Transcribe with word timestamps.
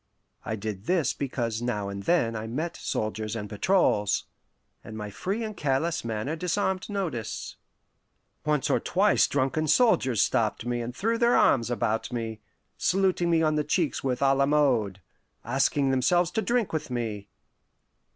I 0.43 0.55
did 0.55 0.85
this 0.85 1.13
because 1.13 1.61
now 1.61 1.87
and 1.87 2.01
then 2.01 2.35
I 2.35 2.47
met 2.47 2.75
soldiers 2.75 3.35
and 3.35 3.47
patrols, 3.47 4.23
and 4.83 4.97
my 4.97 5.11
free 5.11 5.43
and 5.43 5.55
careless 5.55 6.03
manner 6.03 6.35
disarmed 6.35 6.89
notice. 6.89 7.55
Once 8.43 8.67
or 8.71 8.79
twice 8.79 9.27
drunken 9.27 9.67
soldiers 9.67 10.19
stopped 10.23 10.65
me 10.65 10.81
and 10.81 10.95
threw 10.95 11.19
their 11.19 11.35
arms 11.35 11.69
about 11.69 12.11
me, 12.11 12.41
saluting 12.79 13.29
me 13.29 13.43
on 13.43 13.57
the 13.57 13.63
cheeks 13.63 14.01
a 14.01 14.09
la 14.33 14.47
mode, 14.47 15.01
asking 15.45 15.91
themselves 15.91 16.31
to 16.31 16.41
drink 16.41 16.73
with 16.73 16.89
me. 16.89 17.27